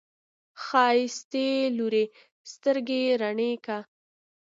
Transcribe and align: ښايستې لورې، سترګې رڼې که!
ښايستې 0.63 1.47
لورې، 1.77 2.03
سترګې 2.51 3.03
رڼې 3.21 3.51
که! 3.65 3.77